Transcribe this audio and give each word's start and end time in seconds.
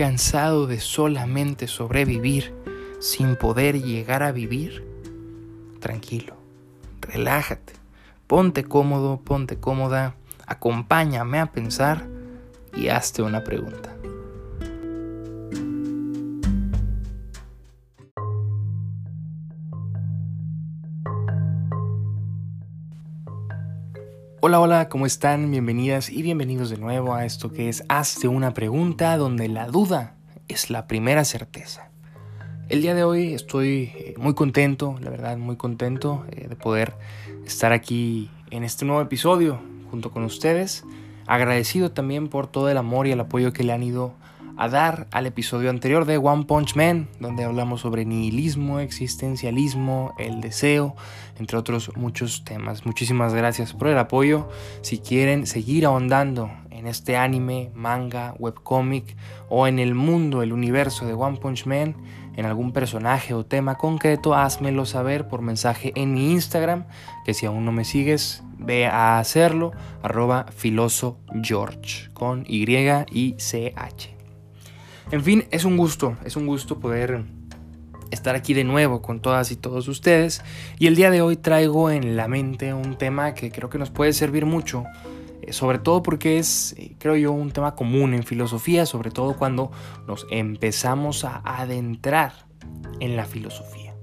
cansado 0.00 0.66
de 0.66 0.80
solamente 0.80 1.68
sobrevivir 1.68 2.54
sin 3.00 3.36
poder 3.36 3.82
llegar 3.82 4.22
a 4.22 4.32
vivir? 4.32 4.82
Tranquilo, 5.78 6.38
relájate, 7.02 7.74
ponte 8.26 8.64
cómodo, 8.64 9.20
ponte 9.20 9.58
cómoda, 9.58 10.14
acompáñame 10.46 11.38
a 11.38 11.52
pensar 11.52 12.06
y 12.74 12.88
hazte 12.88 13.20
una 13.20 13.44
pregunta. 13.44 13.89
Hola, 24.42 24.58
hola, 24.58 24.88
¿cómo 24.88 25.04
están? 25.04 25.50
Bienvenidas 25.50 26.08
y 26.08 26.22
bienvenidos 26.22 26.70
de 26.70 26.78
nuevo 26.78 27.12
a 27.14 27.26
esto 27.26 27.52
que 27.52 27.68
es 27.68 27.84
Hazte 27.90 28.26
una 28.26 28.54
pregunta 28.54 29.18
donde 29.18 29.48
la 29.48 29.66
duda 29.66 30.14
es 30.48 30.70
la 30.70 30.86
primera 30.86 31.26
certeza. 31.26 31.90
El 32.70 32.80
día 32.80 32.94
de 32.94 33.04
hoy 33.04 33.34
estoy 33.34 33.92
eh, 33.94 34.14
muy 34.16 34.32
contento, 34.32 34.96
la 35.02 35.10
verdad 35.10 35.36
muy 35.36 35.56
contento 35.56 36.24
eh, 36.30 36.48
de 36.48 36.56
poder 36.56 36.94
estar 37.44 37.74
aquí 37.74 38.30
en 38.50 38.64
este 38.64 38.86
nuevo 38.86 39.02
episodio 39.02 39.60
junto 39.90 40.10
con 40.10 40.24
ustedes. 40.24 40.84
Agradecido 41.26 41.90
también 41.90 42.28
por 42.28 42.46
todo 42.46 42.70
el 42.70 42.78
amor 42.78 43.06
y 43.06 43.12
el 43.12 43.20
apoyo 43.20 43.52
que 43.52 43.62
le 43.62 43.74
han 43.74 43.82
ido 43.82 44.14
a 44.60 44.68
dar 44.68 45.06
al 45.10 45.24
episodio 45.24 45.70
anterior 45.70 46.04
de 46.04 46.18
One 46.18 46.44
Punch 46.44 46.76
Man, 46.76 47.08
donde 47.18 47.44
hablamos 47.44 47.80
sobre 47.80 48.04
nihilismo, 48.04 48.78
existencialismo, 48.78 50.14
el 50.18 50.42
deseo, 50.42 50.94
entre 51.38 51.56
otros 51.56 51.96
muchos 51.96 52.44
temas. 52.44 52.84
Muchísimas 52.84 53.32
gracias 53.32 53.72
por 53.72 53.88
el 53.88 53.96
apoyo. 53.96 54.50
Si 54.82 54.98
quieren 54.98 55.46
seguir 55.46 55.86
ahondando 55.86 56.50
en 56.68 56.86
este 56.86 57.16
anime, 57.16 57.70
manga, 57.74 58.34
webcomic 58.38 59.16
o 59.48 59.66
en 59.66 59.78
el 59.78 59.94
mundo, 59.94 60.42
el 60.42 60.52
universo 60.52 61.06
de 61.06 61.14
One 61.14 61.38
Punch 61.38 61.64
Man, 61.64 61.96
en 62.36 62.44
algún 62.44 62.72
personaje 62.72 63.32
o 63.32 63.46
tema 63.46 63.76
concreto, 63.76 64.34
házmelo 64.34 64.84
saber 64.84 65.26
por 65.26 65.40
mensaje 65.40 65.94
en 65.96 66.12
mi 66.12 66.32
Instagram, 66.32 66.84
que 67.24 67.32
si 67.32 67.46
aún 67.46 67.64
no 67.64 67.72
me 67.72 67.86
sigues, 67.86 68.42
ve 68.58 68.86
a 68.86 69.18
hacerlo, 69.18 69.72
arroba 70.02 70.44
filoso 70.54 71.16
con 72.12 72.44
Y 72.46 72.66
y 73.10 73.36
CH. 73.38 74.19
En 75.12 75.24
fin, 75.24 75.44
es 75.50 75.64
un 75.64 75.76
gusto, 75.76 76.16
es 76.24 76.36
un 76.36 76.46
gusto 76.46 76.78
poder 76.78 77.24
estar 78.12 78.36
aquí 78.36 78.54
de 78.54 78.62
nuevo 78.62 79.02
con 79.02 79.20
todas 79.20 79.50
y 79.50 79.56
todos 79.56 79.88
ustedes. 79.88 80.42
Y 80.78 80.86
el 80.86 80.94
día 80.94 81.10
de 81.10 81.20
hoy 81.20 81.36
traigo 81.36 81.90
en 81.90 82.16
la 82.16 82.28
mente 82.28 82.74
un 82.74 82.96
tema 82.96 83.34
que 83.34 83.50
creo 83.50 83.68
que 83.68 83.78
nos 83.78 83.90
puede 83.90 84.12
servir 84.12 84.46
mucho, 84.46 84.84
eh, 85.42 85.52
sobre 85.52 85.80
todo 85.80 86.04
porque 86.04 86.38
es, 86.38 86.76
eh, 86.78 86.94
creo 86.98 87.16
yo, 87.16 87.32
un 87.32 87.50
tema 87.50 87.74
común 87.74 88.14
en 88.14 88.22
filosofía, 88.22 88.86
sobre 88.86 89.10
todo 89.10 89.36
cuando 89.36 89.72
nos 90.06 90.28
empezamos 90.30 91.24
a 91.24 91.42
adentrar 91.44 92.32
en 93.00 93.16
la 93.16 93.24
filosofía. 93.24 93.94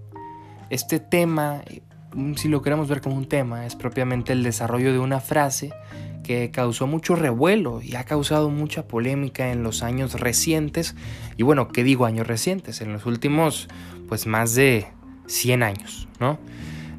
Este 0.69 0.99
tema, 0.99 1.61
eh, 1.67 1.83
si 2.35 2.49
lo 2.49 2.61
queremos 2.61 2.89
ver 2.89 2.99
como 2.99 3.15
un 3.15 3.29
tema, 3.29 3.65
es 3.65 3.77
propiamente 3.77 4.33
el 4.33 4.43
desarrollo 4.43 4.91
de 4.91 4.99
una 4.99 5.21
frase 5.21 5.71
que 6.27 6.51
causó 6.51 6.87
mucho 6.87 7.15
revuelo 7.15 7.81
y 7.81 7.95
ha 7.95 8.03
causado 8.03 8.49
mucha 8.49 8.85
polémica 8.85 9.49
en 9.53 9.63
los 9.63 9.81
años 9.81 10.19
recientes. 10.19 10.93
Y 11.37 11.43
bueno, 11.43 11.69
¿qué 11.69 11.85
digo 11.85 12.05
años 12.05 12.27
recientes? 12.27 12.81
En 12.81 12.91
los 12.91 13.05
últimos, 13.05 13.69
pues 14.09 14.27
más 14.27 14.53
de 14.53 14.87
100 15.27 15.63
años, 15.63 16.09
¿no? 16.19 16.37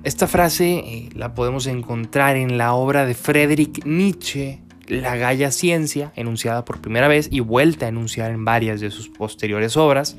Esta 0.03 0.29
frase 0.29 0.79
eh, 0.79 1.09
la 1.13 1.35
podemos 1.35 1.67
encontrar 1.67 2.37
en 2.37 2.57
la 2.57 2.73
obra 2.73 3.05
de 3.05 3.13
Friedrich 3.15 3.85
Nietzsche, 3.85 4.63
La 4.87 5.17
Gaya 5.17 5.51
Ciencia, 5.51 6.11
enunciada 6.17 6.65
por 6.65 6.81
primera 6.81 7.07
vez 7.07 7.29
y 7.31 7.41
vuelta 7.41 7.85
a 7.85 7.91
enunciar 7.91 8.31
en 8.31 8.47
varias 8.47 8.81
de 8.81 8.91
sus 8.91 9.11
posteriores 9.11 9.77
obras, 9.77 10.17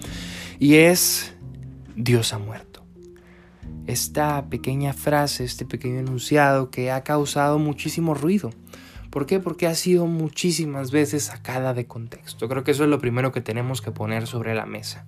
y 0.59 0.75
es 0.75 1.33
Dios 1.95 2.31
ha 2.33 2.37
muerto. 2.37 2.85
Esta 3.87 4.49
pequeña 4.49 4.93
frase, 4.93 5.45
este 5.45 5.65
pequeño 5.65 5.99
enunciado 5.99 6.69
que 6.69 6.91
ha 6.91 7.03
causado 7.03 7.57
muchísimo 7.57 8.13
ruido, 8.13 8.51
¿Por 9.09 9.25
qué? 9.25 9.39
Porque 9.39 9.65
ha 9.65 9.73
sido 9.73 10.05
muchísimas 10.05 10.91
veces 10.91 11.23
sacada 11.23 11.73
de 11.73 11.87
contexto. 11.87 12.47
Creo 12.47 12.63
que 12.63 12.71
eso 12.71 12.83
es 12.83 12.89
lo 12.89 12.99
primero 12.99 13.31
que 13.31 13.41
tenemos 13.41 13.81
que 13.81 13.91
poner 13.91 14.27
sobre 14.27 14.53
la 14.53 14.65
mesa. 14.65 15.05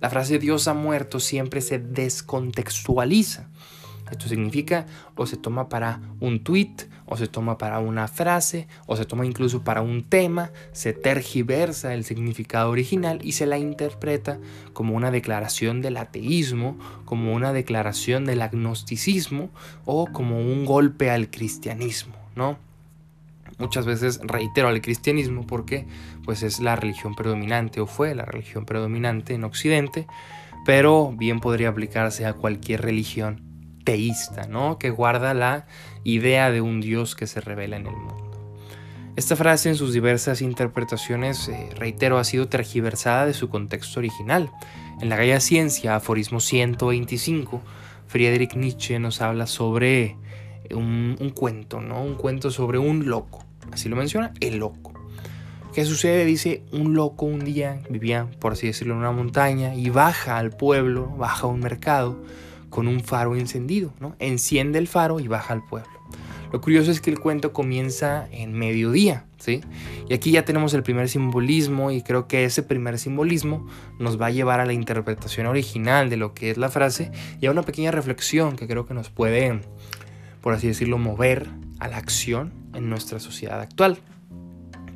La 0.00 0.10
frase 0.10 0.38
Dios 0.38 0.66
ha 0.66 0.74
muerto 0.74 1.20
siempre 1.20 1.60
se 1.60 1.78
descontextualiza. 1.78 3.48
Esto 4.10 4.28
significa 4.28 4.86
o 5.16 5.26
se 5.26 5.36
toma 5.36 5.68
para 5.68 6.00
un 6.20 6.42
tweet, 6.42 6.74
o 7.06 7.16
se 7.16 7.26
toma 7.26 7.58
para 7.58 7.78
una 7.78 8.06
frase, 8.08 8.68
o 8.86 8.96
se 8.96 9.04
toma 9.04 9.24
incluso 9.24 9.62
para 9.62 9.82
un 9.82 10.02
tema, 10.02 10.50
se 10.72 10.92
tergiversa 10.92 11.94
el 11.94 12.04
significado 12.04 12.70
original 12.70 13.20
y 13.22 13.32
se 13.32 13.46
la 13.46 13.58
interpreta 13.58 14.38
como 14.72 14.94
una 14.94 15.10
declaración 15.10 15.80
del 15.80 15.96
ateísmo, 15.96 16.76
como 17.04 17.32
una 17.34 17.52
declaración 17.52 18.24
del 18.24 18.42
agnosticismo 18.42 19.50
o 19.84 20.06
como 20.06 20.38
un 20.38 20.64
golpe 20.64 21.10
al 21.10 21.30
cristianismo, 21.30 22.14
¿no? 22.36 22.58
Muchas 23.58 23.86
veces 23.86 24.20
reitero 24.22 24.68
al 24.68 24.80
cristianismo 24.80 25.46
porque 25.46 25.86
pues 26.24 26.42
es 26.42 26.60
la 26.60 26.76
religión 26.76 27.14
predominante 27.14 27.80
o 27.80 27.86
fue 27.86 28.14
la 28.14 28.24
religión 28.24 28.64
predominante 28.64 29.34
en 29.34 29.44
Occidente, 29.44 30.06
pero 30.64 31.12
bien 31.16 31.40
podría 31.40 31.68
aplicarse 31.68 32.26
a 32.26 32.32
cualquier 32.32 32.82
religión 32.82 33.42
teísta, 33.84 34.46
¿no? 34.48 34.78
Que 34.78 34.90
guarda 34.90 35.34
la 35.34 35.66
idea 36.04 36.50
de 36.50 36.60
un 36.60 36.80
Dios 36.80 37.14
que 37.14 37.26
se 37.26 37.40
revela 37.40 37.76
en 37.76 37.86
el 37.86 37.96
mundo. 37.96 38.24
Esta 39.16 39.36
frase 39.36 39.68
en 39.68 39.76
sus 39.76 39.92
diversas 39.92 40.42
interpretaciones, 40.42 41.48
eh, 41.48 41.68
reitero, 41.76 42.18
ha 42.18 42.24
sido 42.24 42.48
tergiversada 42.48 43.26
de 43.26 43.34
su 43.34 43.48
contexto 43.48 44.00
original. 44.00 44.50
En 45.00 45.08
la 45.08 45.16
Gaia 45.16 45.38
Ciencia, 45.38 45.94
aforismo 45.94 46.40
125, 46.40 47.62
Friedrich 48.08 48.56
Nietzsche 48.56 48.98
nos 48.98 49.20
habla 49.20 49.46
sobre 49.46 50.16
un, 50.72 51.32
cuento, 51.34 51.80
¿no? 51.80 52.02
Un 52.02 52.14
cuento 52.14 52.50
sobre 52.50 52.78
un 52.78 53.06
loco 53.06 53.44
así 53.72 53.88
lo 53.88 53.96
menciona, 53.96 54.32
el 54.40 54.56
loco. 54.58 54.92
¿Qué 55.74 55.84
sucede? 55.84 56.24
Dice, 56.24 56.62
un 56.72 56.94
loco 56.94 57.26
un 57.26 57.44
día 57.44 57.80
vivía, 57.90 58.28
por 58.38 58.52
así 58.52 58.68
decirlo, 58.68 58.94
en 58.94 59.00
una 59.00 59.10
montaña 59.10 59.74
y 59.74 59.90
baja 59.90 60.38
al 60.38 60.50
pueblo, 60.50 61.08
baja 61.18 61.46
a 61.46 61.50
un 61.50 61.60
mercado 61.60 62.22
con 62.70 62.86
un 62.86 63.00
faro 63.00 63.34
encendido, 63.34 63.92
¿no? 64.00 64.14
Enciende 64.20 64.78
el 64.78 64.86
faro 64.86 65.18
y 65.18 65.26
baja 65.26 65.52
al 65.52 65.64
pueblo. 65.64 65.90
Lo 66.52 66.60
curioso 66.60 66.92
es 66.92 67.00
que 67.00 67.10
el 67.10 67.18
cuento 67.18 67.52
comienza 67.52 68.28
en 68.30 68.52
mediodía, 68.52 69.26
¿sí? 69.38 69.62
Y 70.08 70.14
aquí 70.14 70.30
ya 70.30 70.44
tenemos 70.44 70.72
el 70.74 70.84
primer 70.84 71.08
simbolismo 71.08 71.90
y 71.90 72.02
creo 72.02 72.28
que 72.28 72.44
ese 72.44 72.62
primer 72.62 73.00
simbolismo 73.00 73.66
nos 73.98 74.20
va 74.20 74.26
a 74.26 74.30
llevar 74.30 74.60
a 74.60 74.66
la 74.66 74.72
interpretación 74.72 75.48
original 75.48 76.08
de 76.08 76.16
lo 76.16 76.32
que 76.32 76.50
es 76.50 76.56
la 76.56 76.68
frase 76.68 77.10
y 77.40 77.46
a 77.46 77.50
una 77.50 77.62
pequeña 77.62 77.90
reflexión 77.90 78.54
que 78.54 78.68
creo 78.68 78.86
que 78.86 78.94
nos 78.94 79.10
puede, 79.10 79.62
por 80.44 80.52
así 80.52 80.66
decirlo, 80.66 80.98
mover 80.98 81.48
a 81.78 81.88
la 81.88 81.96
acción 81.96 82.52
en 82.74 82.90
nuestra 82.90 83.18
sociedad 83.18 83.62
actual. 83.62 83.96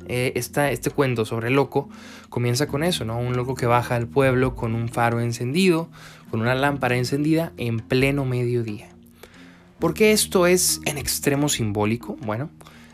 Eh, 0.07 0.33
este 0.35 0.91
cuento 0.91 1.25
sobre 1.25 1.47
el 1.47 1.55
loco 1.55 1.89
comienza 2.29 2.67
con 2.67 2.83
eso, 2.83 3.03
¿no? 3.03 3.17
Un 3.17 3.35
loco 3.35 3.55
que 3.55 3.65
baja 3.65 3.95
al 3.95 4.05
pueblo 4.05 4.53
con 4.55 4.75
un 4.75 4.89
faro 4.89 5.19
encendido, 5.19 5.89
con 6.29 6.41
una 6.41 6.53
lámpara 6.53 6.97
encendida 6.97 7.51
en 7.57 7.79
pleno 7.79 8.25
mediodía. 8.25 8.89
¿Por 9.79 9.95
qué 9.95 10.11
esto 10.11 10.45
es 10.45 10.81
en 10.85 10.99
extremo 10.99 11.49
simbólico? 11.49 12.15
Bueno, 12.21 12.51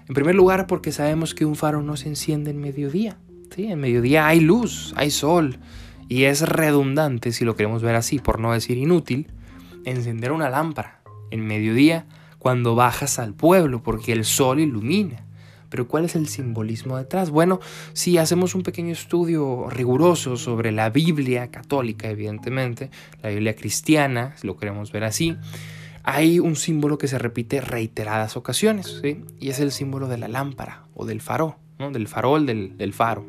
en 0.08 0.16
primer 0.16 0.36
lugar 0.36 0.66
porque 0.66 0.94
sabemos 0.94 1.36
que 1.36 1.44
un 1.44 1.58
faro 1.58 1.82
no 1.82 1.98
se 1.98 2.08
enciende 2.08 2.52
en 2.52 2.62
mediodía. 2.62 3.18
¿sí? 3.54 3.66
En 3.66 3.82
mediodía 3.82 4.28
hay 4.28 4.40
luz, 4.40 4.94
hay 4.96 5.12
sol, 5.12 5.60
y 6.08 6.24
es 6.24 6.40
redundante, 6.40 7.34
si 7.34 7.44
lo 7.44 7.58
queremos 7.58 7.82
ver 7.82 7.96
así, 7.96 8.20
por 8.20 8.40
no 8.40 8.54
decir 8.54 8.78
inútil, 8.78 9.28
encender 9.84 10.32
una 10.32 10.50
lámpara 10.50 11.02
en 11.32 11.46
mediodía 11.46 12.06
cuando 12.46 12.76
bajas 12.76 13.18
al 13.18 13.34
pueblo, 13.34 13.82
porque 13.82 14.12
el 14.12 14.24
sol 14.24 14.60
ilumina. 14.60 15.26
Pero 15.72 15.88
¿cuál 15.88 16.06
es 16.06 16.16
el 16.16 16.28
simbolismo 16.28 16.96
detrás? 16.96 17.32
Bueno, 17.32 17.60
si 17.94 18.20
hacemos 18.20 18.54
un 18.54 18.62
pequeño 18.62 18.94
estudio 18.94 19.68
riguroso 19.68 20.38
sobre 20.38 20.72
la 20.72 20.92
Biblia 20.92 21.50
católica, 21.50 22.08
evidentemente, 22.08 22.92
la 23.24 23.32
Biblia 23.32 23.56
cristiana, 23.56 24.36
si 24.38 24.46
lo 24.46 24.58
queremos 24.58 24.92
ver 24.92 25.06
así, 25.06 25.36
hay 26.04 26.38
un 26.38 26.56
símbolo 26.56 27.00
que 27.00 27.08
se 27.08 27.18
repite 27.18 27.62
reiteradas 27.62 28.38
ocasiones, 28.38 29.02
y 29.40 29.50
es 29.50 29.60
el 29.60 29.72
símbolo 29.72 30.08
de 30.08 30.20
la 30.20 30.28
lámpara 30.28 30.84
o 30.94 31.08
del 31.08 31.22
faro, 31.22 31.58
¿no? 31.80 31.90
del 31.90 32.08
farol, 32.08 32.46
del, 32.46 32.94
faro. 32.94 33.26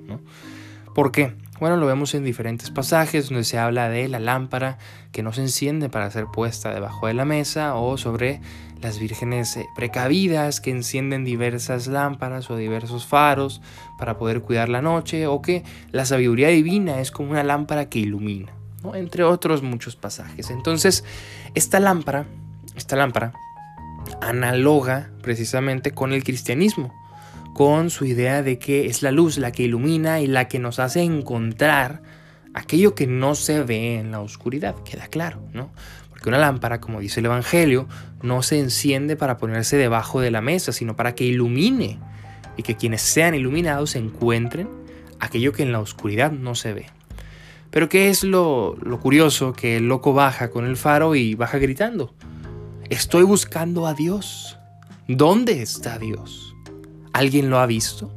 ¿Por 0.95 1.11
qué? 1.11 1.33
Bueno, 1.59 1.79
lo 1.79 1.87
vemos 1.87 2.15
en 2.15 2.23
diferentes 2.23 2.71
pasajes 2.71 3.31
donde 3.31 3.45
se 3.45 3.57
habla 3.57 3.89
de 3.89 4.09
la 4.09 4.21
lámpara 4.21 4.77
que 5.11 5.23
no 5.23 5.33
se 5.33 5.41
enciende 5.41 5.89
para 5.89 6.11
ser 6.11 6.27
puesta 6.27 6.75
debajo 6.75 7.07
de 7.07 7.15
la 7.15 7.25
mesa 7.25 7.77
o 7.77 7.97
sobre 7.97 8.43
las 8.81 8.99
vírgenes 8.99 9.57
eh, 9.57 9.67
precavidas 9.75 10.61
que 10.61 10.71
encienden 10.71 11.25
diversas 11.25 11.87
lámparas 11.87 12.51
o 12.51 12.57
diversos 12.57 13.07
faros 13.07 13.61
para 13.99 14.19
poder 14.19 14.43
cuidar 14.43 14.69
la 14.69 14.83
noche 14.83 15.27
o 15.27 15.43
que 15.43 15.65
la 15.93 16.05
sabiduría 16.05 16.49
divina 16.49 17.01
es 17.01 17.11
como 17.11 17.31
una 17.31 17.45
lámpara 17.45 17.89
que 17.89 17.99
ilumina, 17.99 18.53
entre 18.95 19.25
otros 19.25 19.63
muchos 19.63 19.97
pasajes. 19.97 20.51
Entonces, 20.51 21.05
esta 21.55 21.81
lámpara, 21.81 22.27
esta 22.77 22.97
lámpara 22.97 23.33
analoga 24.21 25.11
precisamente 25.23 25.91
con 25.91 26.13
el 26.13 26.23
cristianismo 26.23 26.95
con 27.57 27.89
su 27.89 28.05
idea 28.05 28.43
de 28.43 28.59
que 28.59 28.85
es 28.85 29.03
la 29.03 29.11
luz 29.11 29.39
la 29.39 29.51
que 29.51 29.63
ilumina 29.63 30.21
y 30.21 30.27
la 30.27 30.47
que 30.47 30.59
nos 30.59 30.79
hace 30.79 31.01
encontrar 31.01 32.03
aquello 32.53 32.95
que 32.95 33.07
no 33.07 33.35
se 33.35 33.63
ve 33.63 33.99
en 33.99 34.11
la 34.11 34.21
oscuridad, 34.21 34.75
queda 34.85 35.07
claro, 35.07 35.41
¿no? 35.55 35.71
Porque 36.17 36.31
una 36.31 36.39
lámpara, 36.39 36.81
como 36.81 37.01
dice 37.01 37.21
el 37.21 37.27
Evangelio, 37.27 37.87
no 38.23 38.43
se 38.43 38.59
enciende 38.59 39.17
para 39.17 39.37
ponerse 39.37 39.77
debajo 39.77 40.23
de 40.23 40.31
la 40.31 40.41
mesa, 40.41 40.73
sino 40.73 40.97
para 40.97 41.15
que 41.15 41.25
ilumine 41.25 41.99
y 42.57 42.63
que 42.63 42.75
quienes 42.75 43.03
sean 43.03 43.35
iluminados 43.35 43.97
encuentren 43.97 44.71
aquello 45.21 45.53
que 45.53 45.63
en 45.63 45.73
la 45.73 45.81
oscuridad 45.81 46.33
no 46.33 46.55
se 46.55 46.73
ve. 46.73 46.87
Pero 47.71 47.91
¿qué 47.91 48.09
es 48.09 48.25
lo, 48.25 48.77
lo 48.81 48.99
curioso? 48.99 49.53
Que 49.53 49.77
el 49.77 49.89
loco 49.89 50.15
baja 50.15 50.49
con 50.49 50.65
el 50.65 50.79
faro 50.79 51.15
y 51.15 51.35
baja 51.35 51.59
gritando. 51.59 52.15
Estoy 52.89 53.25
buscando 53.25 53.87
a 53.87 53.93
Dios. 53.93 54.59
¿Dónde 55.09 55.61
está 55.61 55.99
Dios? 55.99 56.55
¿Alguien 57.13 57.51
lo 57.51 57.59
ha 57.59 57.67
visto? 57.67 58.11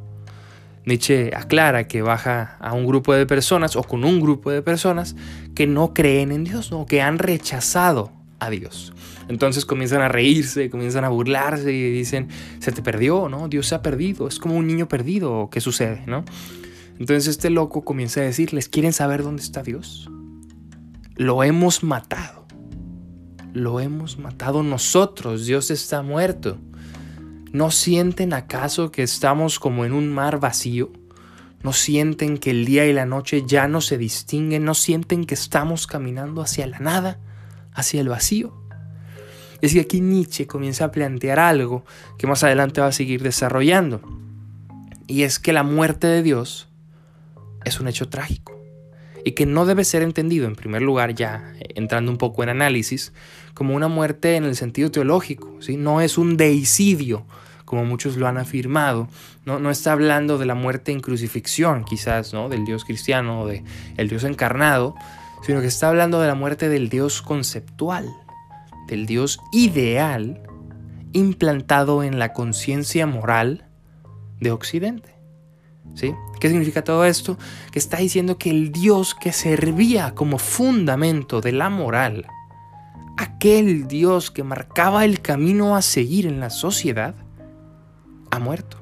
Nietzsche 0.90 1.30
aclara 1.34 1.86
que 1.86 2.02
baja 2.02 2.56
a 2.58 2.72
un 2.72 2.84
grupo 2.84 3.14
de 3.14 3.24
personas 3.24 3.76
o 3.76 3.84
con 3.84 4.04
un 4.04 4.20
grupo 4.20 4.50
de 4.50 4.60
personas 4.60 5.14
que 5.54 5.68
no 5.68 5.94
creen 5.94 6.32
en 6.32 6.42
Dios, 6.42 6.72
¿no? 6.72 6.84
que 6.84 7.00
han 7.00 7.18
rechazado 7.18 8.12
a 8.40 8.50
Dios. 8.50 8.92
Entonces 9.28 9.64
comienzan 9.64 10.02
a 10.02 10.08
reírse, 10.08 10.68
comienzan 10.68 11.04
a 11.04 11.08
burlarse 11.08 11.72
y 11.72 11.92
dicen, 11.92 12.28
se 12.58 12.72
te 12.72 12.82
perdió, 12.82 13.28
¿no? 13.28 13.46
Dios 13.46 13.68
se 13.68 13.76
ha 13.76 13.82
perdido, 13.82 14.26
es 14.26 14.40
como 14.40 14.56
un 14.56 14.66
niño 14.66 14.88
perdido, 14.88 15.48
¿qué 15.52 15.60
sucede, 15.60 16.02
no? 16.08 16.24
Entonces 16.98 17.28
este 17.28 17.50
loco 17.50 17.84
comienza 17.84 18.20
a 18.20 18.24
decirles, 18.24 18.68
¿quieren 18.68 18.92
saber 18.92 19.22
dónde 19.22 19.42
está 19.42 19.62
Dios? 19.62 20.10
Lo 21.14 21.44
hemos 21.44 21.84
matado. 21.84 22.46
Lo 23.52 23.78
hemos 23.78 24.18
matado 24.18 24.64
nosotros. 24.64 25.46
Dios 25.46 25.70
está 25.70 26.02
muerto. 26.02 26.58
¿No 27.52 27.72
sienten 27.72 28.32
acaso 28.32 28.92
que 28.92 29.02
estamos 29.02 29.58
como 29.58 29.84
en 29.84 29.92
un 29.92 30.12
mar 30.12 30.38
vacío? 30.38 30.92
¿No 31.64 31.72
sienten 31.72 32.38
que 32.38 32.50
el 32.50 32.64
día 32.64 32.86
y 32.86 32.92
la 32.92 33.06
noche 33.06 33.42
ya 33.44 33.66
no 33.66 33.80
se 33.80 33.98
distinguen? 33.98 34.64
¿No 34.64 34.74
sienten 34.74 35.24
que 35.24 35.34
estamos 35.34 35.88
caminando 35.88 36.42
hacia 36.42 36.68
la 36.68 36.78
nada, 36.78 37.18
hacia 37.74 38.00
el 38.00 38.08
vacío? 38.08 38.54
Es 39.62 39.72
que 39.72 39.80
aquí 39.80 40.00
Nietzsche 40.00 40.46
comienza 40.46 40.84
a 40.84 40.92
plantear 40.92 41.40
algo 41.40 41.84
que 42.18 42.28
más 42.28 42.44
adelante 42.44 42.80
va 42.80 42.86
a 42.86 42.92
seguir 42.92 43.20
desarrollando. 43.22 44.00
Y 45.08 45.24
es 45.24 45.40
que 45.40 45.52
la 45.52 45.64
muerte 45.64 46.06
de 46.06 46.22
Dios 46.22 46.68
es 47.64 47.80
un 47.80 47.88
hecho 47.88 48.08
trágico 48.08 48.59
y 49.24 49.32
que 49.32 49.46
no 49.46 49.66
debe 49.66 49.84
ser 49.84 50.02
entendido, 50.02 50.46
en 50.46 50.56
primer 50.56 50.82
lugar, 50.82 51.14
ya 51.14 51.52
entrando 51.60 52.10
un 52.10 52.18
poco 52.18 52.42
en 52.42 52.48
análisis, 52.48 53.12
como 53.54 53.74
una 53.74 53.88
muerte 53.88 54.36
en 54.36 54.44
el 54.44 54.56
sentido 54.56 54.90
teológico, 54.90 55.56
¿sí? 55.60 55.76
no 55.76 56.00
es 56.00 56.18
un 56.18 56.36
deicidio, 56.36 57.24
como 57.64 57.84
muchos 57.84 58.16
lo 58.16 58.26
han 58.26 58.38
afirmado, 58.38 59.08
no, 59.44 59.58
no 59.58 59.70
está 59.70 59.92
hablando 59.92 60.38
de 60.38 60.46
la 60.46 60.54
muerte 60.54 60.92
en 60.92 61.00
crucifixión, 61.00 61.84
quizás, 61.84 62.32
¿no? 62.32 62.48
del 62.48 62.64
Dios 62.64 62.84
cristiano 62.84 63.42
o 63.42 63.46
del 63.46 63.62
el 63.96 64.08
Dios 64.08 64.24
encarnado, 64.24 64.94
sino 65.42 65.60
que 65.60 65.66
está 65.66 65.88
hablando 65.88 66.20
de 66.20 66.26
la 66.26 66.34
muerte 66.34 66.68
del 66.68 66.88
Dios 66.88 67.22
conceptual, 67.22 68.08
del 68.88 69.06
Dios 69.06 69.40
ideal 69.52 70.42
implantado 71.12 72.02
en 72.02 72.18
la 72.18 72.32
conciencia 72.32 73.06
moral 73.06 73.66
de 74.40 74.50
Occidente. 74.52 75.19
¿Qué 75.94 76.48
significa 76.48 76.82
todo 76.82 77.04
esto? 77.04 77.38
Que 77.70 77.78
está 77.78 77.98
diciendo 77.98 78.38
que 78.38 78.50
el 78.50 78.72
Dios 78.72 79.14
que 79.14 79.32
servía 79.32 80.14
como 80.14 80.38
fundamento 80.38 81.40
de 81.40 81.52
la 81.52 81.68
moral, 81.68 82.26
aquel 83.18 83.86
Dios 83.86 84.30
que 84.30 84.42
marcaba 84.42 85.04
el 85.04 85.20
camino 85.20 85.76
a 85.76 85.82
seguir 85.82 86.26
en 86.26 86.40
la 86.40 86.50
sociedad, 86.50 87.14
ha 88.30 88.38
muerto. 88.38 88.78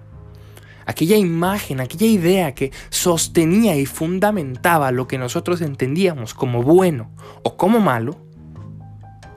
Aquella 0.86 1.16
imagen, 1.16 1.80
aquella 1.80 2.06
idea 2.06 2.54
que 2.54 2.72
sostenía 2.88 3.76
y 3.76 3.84
fundamentaba 3.84 4.90
lo 4.90 5.06
que 5.06 5.18
nosotros 5.18 5.60
entendíamos 5.60 6.32
como 6.32 6.62
bueno 6.62 7.10
o 7.42 7.56
como 7.56 7.80
malo, 7.80 8.16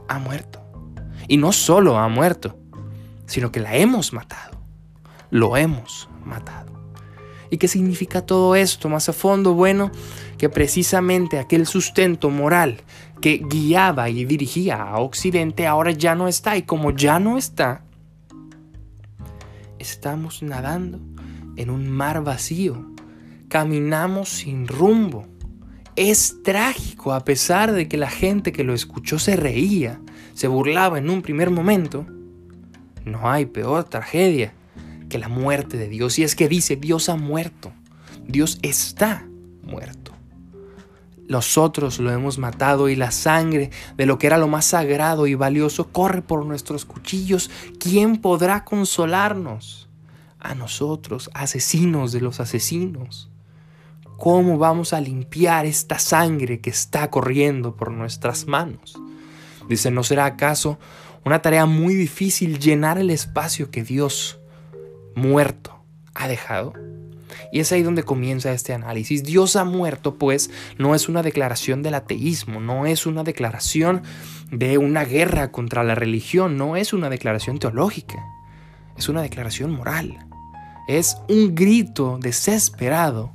ha 0.07 0.19
muerto. 0.19 0.63
Y 1.27 1.37
no 1.37 1.51
solo 1.51 1.97
ha 1.97 2.07
muerto, 2.07 2.57
sino 3.25 3.51
que 3.51 3.59
la 3.59 3.75
hemos 3.75 4.13
matado. 4.13 4.61
Lo 5.29 5.57
hemos 5.57 6.09
matado. 6.23 6.70
¿Y 7.51 7.57
qué 7.57 7.67
significa 7.67 8.25
todo 8.25 8.55
esto 8.55 8.87
más 8.87 9.09
a 9.09 9.13
fondo? 9.13 9.53
Bueno, 9.53 9.91
que 10.37 10.47
precisamente 10.47 11.37
aquel 11.37 11.67
sustento 11.67 12.29
moral 12.29 12.77
que 13.19 13.41
guiaba 13.45 14.09
y 14.09 14.23
dirigía 14.23 14.81
a 14.81 14.99
Occidente 14.99 15.67
ahora 15.67 15.91
ya 15.91 16.15
no 16.15 16.29
está. 16.29 16.55
Y 16.55 16.63
como 16.63 16.91
ya 16.91 17.19
no 17.19 17.37
está, 17.37 17.83
estamos 19.79 20.41
nadando 20.41 21.01
en 21.57 21.69
un 21.69 21.89
mar 21.89 22.23
vacío. 22.23 22.89
Caminamos 23.49 24.29
sin 24.29 24.65
rumbo. 24.65 25.27
Es 25.97 26.41
trágico 26.43 27.13
a 27.13 27.25
pesar 27.25 27.73
de 27.73 27.89
que 27.89 27.97
la 27.97 28.09
gente 28.09 28.53
que 28.53 28.63
lo 28.63 28.73
escuchó 28.73 29.19
se 29.19 29.35
reía, 29.35 29.99
se 30.33 30.47
burlaba 30.47 30.99
en 30.99 31.09
un 31.09 31.21
primer 31.21 31.49
momento. 31.49 32.05
No 33.03 33.29
hay 33.29 33.45
peor 33.45 33.83
tragedia 33.83 34.53
que 35.11 35.19
la 35.19 35.27
muerte 35.27 35.77
de 35.77 35.89
Dios. 35.89 36.17
Y 36.17 36.23
es 36.23 36.35
que 36.35 36.47
dice, 36.47 36.77
Dios 36.77 37.09
ha 37.09 37.17
muerto. 37.17 37.73
Dios 38.25 38.57
está 38.61 39.27
muerto. 39.61 40.13
Nosotros 41.27 41.99
lo 41.99 42.11
hemos 42.11 42.39
matado 42.39 42.89
y 42.89 42.95
la 42.95 43.11
sangre 43.11 43.69
de 43.97 44.05
lo 44.05 44.17
que 44.17 44.27
era 44.27 44.37
lo 44.37 44.47
más 44.47 44.65
sagrado 44.65 45.27
y 45.27 45.35
valioso 45.35 45.91
corre 45.91 46.21
por 46.21 46.45
nuestros 46.45 46.85
cuchillos. 46.85 47.51
¿Quién 47.79 48.17
podrá 48.17 48.63
consolarnos? 48.63 49.89
A 50.39 50.55
nosotros, 50.55 51.29
asesinos 51.33 52.11
de 52.11 52.21
los 52.21 52.39
asesinos. 52.39 53.29
¿Cómo 54.17 54.57
vamos 54.57 54.93
a 54.93 55.01
limpiar 55.01 55.65
esta 55.65 55.99
sangre 55.99 56.61
que 56.61 56.69
está 56.69 57.09
corriendo 57.09 57.75
por 57.75 57.91
nuestras 57.91 58.47
manos? 58.47 58.95
Dice, 59.69 59.91
¿no 59.91 60.03
será 60.03 60.25
acaso 60.25 60.79
una 61.23 61.41
tarea 61.41 61.65
muy 61.65 61.93
difícil 61.95 62.59
llenar 62.59 62.97
el 62.97 63.11
espacio 63.11 63.69
que 63.69 63.83
Dios 63.83 64.40
muerto 65.15 65.83
ha 66.13 66.27
dejado? 66.27 66.73
Y 67.51 67.59
es 67.59 67.71
ahí 67.71 67.83
donde 67.83 68.03
comienza 68.03 68.51
este 68.51 68.73
análisis. 68.73 69.23
Dios 69.23 69.55
ha 69.55 69.63
muerto, 69.63 70.15
pues, 70.15 70.49
no 70.77 70.95
es 70.95 71.09
una 71.09 71.23
declaración 71.23 71.83
del 71.83 71.95
ateísmo, 71.95 72.59
no 72.59 72.85
es 72.85 73.05
una 73.05 73.23
declaración 73.23 74.03
de 74.51 74.77
una 74.77 75.03
guerra 75.03 75.51
contra 75.51 75.83
la 75.83 75.95
religión, 75.95 76.57
no 76.57 76.75
es 76.75 76.93
una 76.93 77.09
declaración 77.09 77.59
teológica, 77.59 78.25
es 78.97 79.09
una 79.09 79.21
declaración 79.21 79.71
moral. 79.71 80.17
Es 80.87 81.17
un 81.29 81.55
grito 81.55 82.17
desesperado 82.19 83.31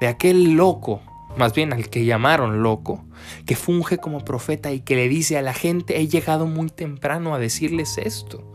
de 0.00 0.08
aquel 0.08 0.52
loco, 0.52 1.00
más 1.36 1.54
bien 1.54 1.72
al 1.72 1.88
que 1.88 2.04
llamaron 2.04 2.62
loco, 2.62 3.04
que 3.46 3.56
funge 3.56 3.98
como 3.98 4.24
profeta 4.24 4.72
y 4.72 4.80
que 4.80 4.96
le 4.96 5.08
dice 5.08 5.38
a 5.38 5.42
la 5.42 5.54
gente, 5.54 6.00
he 6.00 6.08
llegado 6.08 6.46
muy 6.46 6.68
temprano 6.68 7.34
a 7.34 7.38
decirles 7.38 7.98
esto 7.98 8.51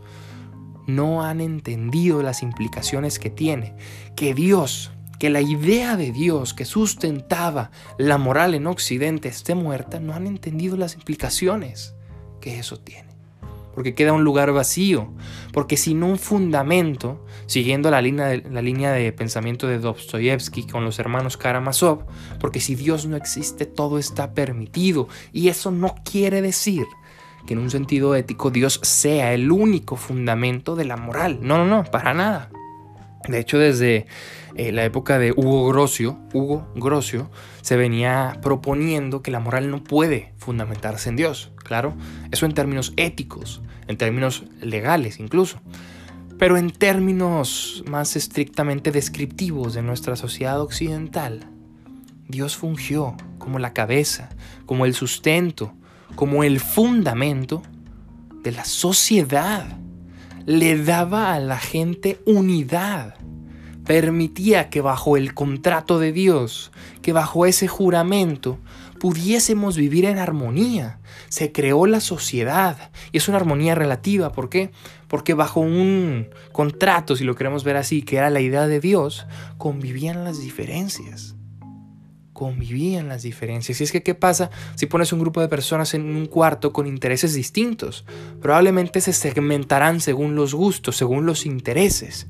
no 0.88 1.22
han 1.22 1.40
entendido 1.40 2.22
las 2.22 2.42
implicaciones 2.42 3.18
que 3.18 3.30
tiene. 3.30 3.74
Que 4.16 4.34
Dios, 4.34 4.90
que 5.18 5.30
la 5.30 5.42
idea 5.42 5.96
de 5.96 6.10
Dios 6.10 6.54
que 6.54 6.64
sustentaba 6.64 7.70
la 7.98 8.18
moral 8.18 8.54
en 8.54 8.66
Occidente 8.66 9.28
esté 9.28 9.54
muerta, 9.54 10.00
no 10.00 10.14
han 10.14 10.26
entendido 10.26 10.76
las 10.76 10.94
implicaciones 10.94 11.94
que 12.40 12.58
eso 12.58 12.78
tiene. 12.78 13.06
Porque 13.74 13.94
queda 13.94 14.12
un 14.12 14.24
lugar 14.24 14.50
vacío, 14.50 15.12
porque 15.52 15.76
sin 15.76 16.02
un 16.02 16.18
fundamento, 16.18 17.24
siguiendo 17.46 17.90
la 17.90 18.00
línea 18.00 18.92
de, 18.92 19.12
pensamiento 19.12 19.68
de 19.68 19.78
Dostoyevsky 19.78 20.66
con 20.66 20.84
los 20.84 20.98
hermanos 20.98 21.36
Karamazov, 21.36 22.06
porque 22.40 22.60
si 22.60 22.74
Dios 22.74 23.06
no 23.06 23.16
existe, 23.16 23.66
todo 23.66 23.98
está 23.98 24.32
permitido. 24.32 25.06
Y 25.32 25.48
eso 25.48 25.70
no 25.70 25.94
quiere 26.02 26.42
decir 26.42 26.86
que 27.48 27.54
en 27.54 27.60
un 27.60 27.70
sentido 27.70 28.14
ético 28.14 28.50
Dios 28.50 28.78
sea 28.82 29.32
el 29.32 29.50
único 29.50 29.96
fundamento 29.96 30.76
de 30.76 30.84
la 30.84 30.98
moral. 30.98 31.38
No, 31.40 31.56
no, 31.56 31.64
no, 31.64 31.84
para 31.84 32.12
nada. 32.12 32.50
De 33.26 33.38
hecho, 33.38 33.58
desde 33.58 34.06
eh, 34.54 34.70
la 34.70 34.84
época 34.84 35.18
de 35.18 35.32
Hugo 35.32 35.66
Grocio, 35.66 36.18
Hugo 36.34 36.70
Grocio, 36.76 37.30
se 37.62 37.78
venía 37.78 38.38
proponiendo 38.42 39.22
que 39.22 39.30
la 39.30 39.40
moral 39.40 39.70
no 39.70 39.82
puede 39.82 40.34
fundamentarse 40.36 41.08
en 41.08 41.16
Dios. 41.16 41.50
Claro, 41.56 41.96
eso 42.30 42.44
en 42.44 42.52
términos 42.52 42.92
éticos, 42.98 43.62
en 43.86 43.96
términos 43.96 44.44
legales 44.60 45.18
incluso. 45.18 45.58
Pero 46.38 46.58
en 46.58 46.70
términos 46.70 47.82
más 47.88 48.14
estrictamente 48.14 48.92
descriptivos 48.92 49.72
de 49.72 49.80
nuestra 49.80 50.16
sociedad 50.16 50.60
occidental, 50.60 51.48
Dios 52.28 52.58
fungió 52.58 53.16
como 53.38 53.58
la 53.58 53.72
cabeza, 53.72 54.28
como 54.66 54.84
el 54.84 54.92
sustento, 54.92 55.72
como 56.14 56.44
el 56.44 56.60
fundamento 56.60 57.62
de 58.42 58.52
la 58.52 58.64
sociedad. 58.64 59.66
Le 60.46 60.82
daba 60.82 61.34
a 61.34 61.40
la 61.40 61.58
gente 61.58 62.20
unidad. 62.24 63.14
Permitía 63.84 64.68
que 64.68 64.80
bajo 64.80 65.16
el 65.16 65.34
contrato 65.34 65.98
de 65.98 66.12
Dios, 66.12 66.72
que 67.00 67.12
bajo 67.12 67.46
ese 67.46 67.68
juramento, 67.68 68.58
pudiésemos 68.98 69.76
vivir 69.76 70.04
en 70.04 70.18
armonía. 70.18 70.98
Se 71.28 71.52
creó 71.52 71.86
la 71.86 72.00
sociedad 72.00 72.90
y 73.12 73.18
es 73.18 73.28
una 73.28 73.38
armonía 73.38 73.74
relativa. 73.74 74.32
¿Por 74.32 74.50
qué? 74.50 74.70
Porque 75.06 75.34
bajo 75.34 75.60
un 75.60 76.28
contrato, 76.52 77.16
si 77.16 77.24
lo 77.24 77.34
queremos 77.34 77.64
ver 77.64 77.76
así, 77.76 78.02
que 78.02 78.16
era 78.16 78.28
la 78.28 78.40
idea 78.40 78.66
de 78.66 78.80
Dios, 78.80 79.26
convivían 79.56 80.24
las 80.24 80.40
diferencias 80.40 81.37
convivían 82.38 83.08
las 83.08 83.24
diferencias. 83.24 83.80
Y 83.80 83.84
es 83.84 83.90
que, 83.90 84.04
¿qué 84.04 84.14
pasa 84.14 84.52
si 84.76 84.86
pones 84.86 85.12
un 85.12 85.18
grupo 85.18 85.40
de 85.40 85.48
personas 85.48 85.92
en 85.94 86.14
un 86.14 86.26
cuarto 86.26 86.72
con 86.72 86.86
intereses 86.86 87.34
distintos? 87.34 88.04
Probablemente 88.40 89.00
se 89.00 89.12
segmentarán 89.12 90.00
según 90.00 90.36
los 90.36 90.54
gustos, 90.54 90.96
según 90.96 91.26
los 91.26 91.46
intereses. 91.46 92.28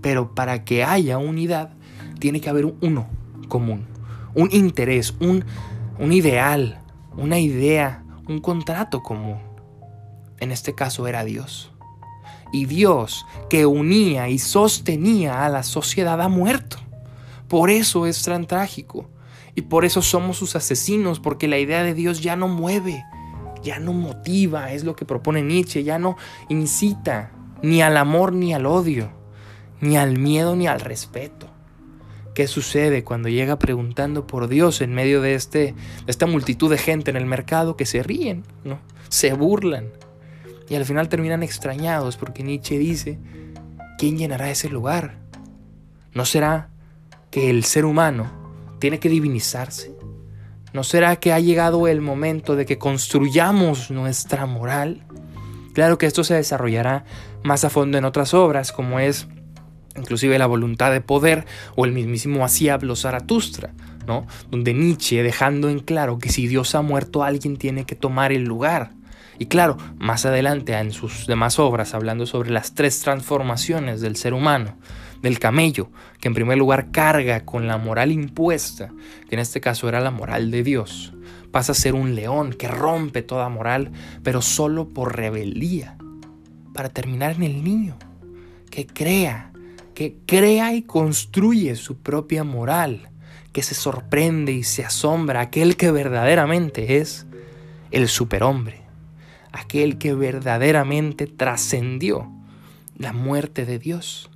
Pero 0.00 0.34
para 0.34 0.64
que 0.64 0.84
haya 0.84 1.18
unidad, 1.18 1.74
tiene 2.18 2.40
que 2.40 2.48
haber 2.48 2.64
uno 2.80 3.08
común, 3.48 3.84
un 4.34 4.48
interés, 4.52 5.14
un, 5.20 5.44
un 5.98 6.14
ideal, 6.14 6.80
una 7.14 7.38
idea, 7.38 8.02
un 8.26 8.40
contrato 8.40 9.02
común. 9.02 9.36
En 10.38 10.50
este 10.50 10.74
caso 10.74 11.06
era 11.06 11.24
Dios. 11.24 11.72
Y 12.54 12.64
Dios 12.64 13.26
que 13.50 13.66
unía 13.66 14.30
y 14.30 14.38
sostenía 14.38 15.44
a 15.44 15.50
la 15.50 15.62
sociedad 15.62 16.22
ha 16.22 16.28
muerto. 16.30 16.78
Por 17.50 17.68
eso 17.68 18.06
es 18.06 18.22
tan 18.22 18.46
trágico. 18.46 19.10
Y 19.56 19.62
por 19.62 19.84
eso 19.84 20.02
somos 20.02 20.36
sus 20.36 20.54
asesinos, 20.54 21.18
porque 21.18 21.48
la 21.48 21.58
idea 21.58 21.82
de 21.82 21.94
Dios 21.94 22.20
ya 22.20 22.36
no 22.36 22.46
mueve, 22.46 23.04
ya 23.64 23.80
no 23.80 23.92
motiva, 23.92 24.72
es 24.72 24.84
lo 24.84 24.94
que 24.94 25.04
propone 25.04 25.42
Nietzsche, 25.42 25.82
ya 25.82 25.98
no 25.98 26.16
incita 26.48 27.32
ni 27.60 27.82
al 27.82 27.96
amor 27.96 28.32
ni 28.32 28.54
al 28.54 28.66
odio, 28.66 29.10
ni 29.80 29.96
al 29.96 30.16
miedo 30.16 30.54
ni 30.54 30.68
al 30.68 30.78
respeto. 30.78 31.48
¿Qué 32.34 32.46
sucede 32.46 33.02
cuando 33.02 33.28
llega 33.28 33.58
preguntando 33.58 34.28
por 34.28 34.46
Dios 34.46 34.80
en 34.80 34.94
medio 34.94 35.20
de, 35.20 35.34
este, 35.34 35.58
de 35.58 35.74
esta 36.06 36.26
multitud 36.26 36.70
de 36.70 36.78
gente 36.78 37.10
en 37.10 37.16
el 37.16 37.26
mercado 37.26 37.76
que 37.76 37.84
se 37.84 38.04
ríen, 38.04 38.44
¿no? 38.62 38.78
se 39.08 39.32
burlan? 39.32 39.88
Y 40.68 40.76
al 40.76 40.84
final 40.84 41.08
terminan 41.08 41.42
extrañados 41.42 42.16
porque 42.16 42.44
Nietzsche 42.44 42.78
dice, 42.78 43.18
¿quién 43.98 44.16
llenará 44.16 44.48
ese 44.50 44.68
lugar? 44.68 45.18
¿No 46.14 46.24
será 46.24 46.69
que 47.30 47.50
el 47.50 47.64
ser 47.64 47.84
humano 47.84 48.30
tiene 48.78 48.98
que 48.98 49.08
divinizarse? 49.08 49.94
¿No 50.72 50.84
será 50.84 51.16
que 51.16 51.32
ha 51.32 51.40
llegado 51.40 51.88
el 51.88 52.00
momento 52.00 52.54
de 52.54 52.64
que 52.64 52.78
construyamos 52.78 53.90
nuestra 53.90 54.46
moral? 54.46 55.04
Claro 55.74 55.98
que 55.98 56.06
esto 56.06 56.22
se 56.24 56.34
desarrollará 56.34 57.04
más 57.42 57.64
a 57.64 57.70
fondo 57.70 57.98
en 57.98 58.04
otras 58.04 58.34
obras, 58.34 58.72
como 58.72 59.00
es 59.00 59.26
inclusive 59.96 60.38
la 60.38 60.46
voluntad 60.46 60.92
de 60.92 61.00
poder 61.00 61.44
o 61.74 61.84
el 61.84 61.92
mismísimo 61.92 62.44
así 62.44 62.68
habló 62.68 62.94
Zaratustra, 62.94 63.72
¿no? 64.06 64.26
Donde 64.50 64.74
Nietzsche 64.74 65.22
dejando 65.22 65.68
en 65.68 65.80
claro 65.80 66.18
que 66.18 66.30
si 66.30 66.46
Dios 66.46 66.74
ha 66.74 66.82
muerto 66.82 67.24
alguien 67.24 67.56
tiene 67.56 67.84
que 67.84 67.96
tomar 67.96 68.32
el 68.32 68.44
lugar. 68.44 68.92
Y 69.38 69.46
claro, 69.46 69.78
más 69.98 70.26
adelante 70.26 70.74
en 70.74 70.92
sus 70.92 71.26
demás 71.26 71.58
obras 71.58 71.94
hablando 71.94 72.26
sobre 72.26 72.50
las 72.50 72.74
tres 72.74 73.00
transformaciones 73.00 74.00
del 74.00 74.16
ser 74.16 74.34
humano, 74.34 74.76
del 75.22 75.38
camello, 75.38 75.90
que 76.20 76.28
en 76.28 76.34
primer 76.34 76.58
lugar 76.58 76.90
carga 76.90 77.44
con 77.44 77.66
la 77.66 77.78
moral 77.78 78.12
impuesta, 78.12 78.92
que 79.28 79.34
en 79.34 79.40
este 79.40 79.60
caso 79.60 79.88
era 79.88 80.00
la 80.00 80.10
moral 80.10 80.50
de 80.50 80.62
Dios, 80.62 81.12
pasa 81.50 81.72
a 81.72 81.74
ser 81.74 81.94
un 81.94 82.14
león 82.14 82.52
que 82.52 82.68
rompe 82.68 83.22
toda 83.22 83.48
moral, 83.48 83.92
pero 84.22 84.40
solo 84.42 84.88
por 84.88 85.16
rebeldía, 85.16 85.96
para 86.74 86.88
terminar 86.88 87.36
en 87.36 87.42
el 87.42 87.64
niño, 87.64 87.96
que 88.70 88.86
crea, 88.86 89.52
que 89.94 90.16
crea 90.26 90.74
y 90.74 90.82
construye 90.82 91.74
su 91.76 91.98
propia 91.98 92.44
moral, 92.44 93.10
que 93.52 93.62
se 93.62 93.74
sorprende 93.74 94.52
y 94.52 94.62
se 94.62 94.84
asombra 94.84 95.40
aquel 95.40 95.76
que 95.76 95.90
verdaderamente 95.90 96.98
es 96.98 97.26
el 97.90 98.08
superhombre, 98.08 98.82
aquel 99.52 99.98
que 99.98 100.14
verdaderamente 100.14 101.26
trascendió 101.26 102.30
la 102.96 103.12
muerte 103.12 103.66
de 103.66 103.78
Dios 103.78 104.30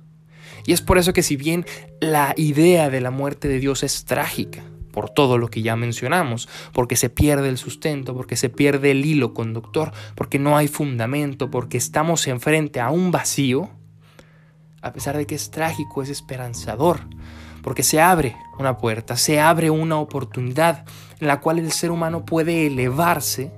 y 0.65 0.73
es 0.73 0.81
por 0.81 0.97
eso 0.97 1.13
que 1.13 1.23
si 1.23 1.35
bien 1.35 1.65
la 2.01 2.33
idea 2.37 2.89
de 2.89 3.01
la 3.01 3.11
muerte 3.11 3.47
de 3.47 3.59
Dios 3.59 3.83
es 3.83 4.05
trágica, 4.05 4.63
por 4.91 5.09
todo 5.09 5.37
lo 5.37 5.49
que 5.49 5.61
ya 5.61 5.75
mencionamos, 5.75 6.47
porque 6.71 6.95
se 6.95 7.09
pierde 7.09 7.49
el 7.49 7.57
sustento, 7.57 8.15
porque 8.15 8.37
se 8.37 8.49
pierde 8.49 8.91
el 8.91 9.05
hilo 9.05 9.33
conductor, 9.33 9.91
porque 10.15 10.39
no 10.39 10.55
hay 10.55 10.69
fundamento, 10.69 11.51
porque 11.51 11.77
estamos 11.77 12.25
enfrente 12.27 12.79
a 12.79 12.89
un 12.91 13.11
vacío, 13.11 13.69
a 14.81 14.93
pesar 14.93 15.17
de 15.17 15.27
que 15.27 15.35
es 15.35 15.51
trágico, 15.51 16.01
es 16.01 16.09
esperanzador, 16.09 17.01
porque 17.61 17.83
se 17.83 17.99
abre 17.99 18.37
una 18.57 18.77
puerta, 18.77 19.17
se 19.17 19.39
abre 19.39 19.69
una 19.69 19.97
oportunidad 19.99 20.85
en 21.19 21.27
la 21.27 21.41
cual 21.41 21.59
el 21.59 21.73
ser 21.73 21.91
humano 21.91 22.23
puede 22.23 22.67
elevarse 22.67 23.51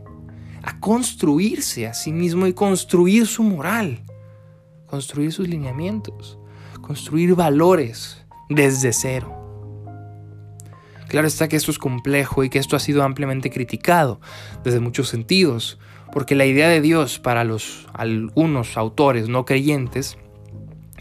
a 0.64 0.80
construirse 0.80 1.86
a 1.86 1.94
sí 1.94 2.12
mismo 2.12 2.48
y 2.48 2.54
construir 2.54 3.28
su 3.28 3.44
moral, 3.44 4.04
construir 4.88 5.32
sus 5.32 5.48
lineamientos 5.48 6.40
construir 6.88 7.36
valores 7.36 8.26
desde 8.48 8.94
cero. 8.94 9.34
Claro 11.10 11.28
está 11.28 11.50
que 11.50 11.58
esto 11.58 11.70
es 11.70 11.80
complejo 11.80 12.46
y 12.46 12.50
que 12.50 12.60
esto 12.60 12.78
ha 12.78 12.80
sido 12.80 13.04
ampliamente 13.04 13.52
criticado 13.52 14.22
desde 14.64 14.80
muchos 14.80 15.10
sentidos, 15.10 15.80
porque 16.14 16.34
la 16.34 16.46
idea 16.46 16.70
de 16.70 16.80
Dios 16.80 17.20
para 17.20 17.44
los 17.44 17.88
algunos 17.94 18.78
autores 18.78 19.28
no 19.28 19.44
creyentes 19.44 20.18